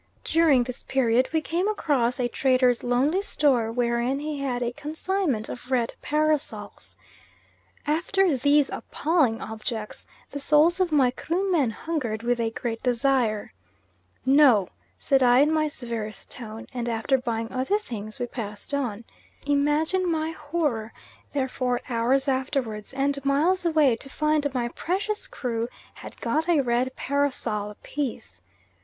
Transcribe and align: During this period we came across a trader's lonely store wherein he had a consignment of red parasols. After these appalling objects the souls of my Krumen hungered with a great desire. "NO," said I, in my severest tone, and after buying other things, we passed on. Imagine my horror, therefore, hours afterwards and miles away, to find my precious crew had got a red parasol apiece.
During 0.23 0.63
this 0.63 0.81
period 0.81 1.29
we 1.31 1.41
came 1.41 1.67
across 1.67 2.19
a 2.19 2.27
trader's 2.27 2.83
lonely 2.83 3.21
store 3.21 3.71
wherein 3.71 4.17
he 4.17 4.39
had 4.39 4.63
a 4.63 4.71
consignment 4.73 5.47
of 5.47 5.69
red 5.69 5.93
parasols. 6.01 6.97
After 7.85 8.35
these 8.35 8.71
appalling 8.71 9.43
objects 9.43 10.07
the 10.31 10.39
souls 10.39 10.79
of 10.79 10.91
my 10.91 11.11
Krumen 11.11 11.69
hungered 11.69 12.23
with 12.23 12.39
a 12.39 12.49
great 12.49 12.81
desire. 12.81 13.53
"NO," 14.25 14.69
said 14.97 15.21
I, 15.21 15.41
in 15.41 15.51
my 15.51 15.67
severest 15.67 16.31
tone, 16.31 16.65
and 16.73 16.89
after 16.89 17.19
buying 17.19 17.51
other 17.51 17.77
things, 17.77 18.17
we 18.17 18.25
passed 18.25 18.73
on. 18.73 19.03
Imagine 19.45 20.09
my 20.11 20.31
horror, 20.31 20.93
therefore, 21.31 21.79
hours 21.89 22.27
afterwards 22.27 22.91
and 22.91 23.23
miles 23.23 23.67
away, 23.67 23.97
to 23.97 24.09
find 24.09 24.51
my 24.51 24.69
precious 24.69 25.27
crew 25.27 25.69
had 25.93 26.19
got 26.19 26.49
a 26.49 26.61
red 26.61 26.95
parasol 26.95 27.69
apiece. 27.69 28.41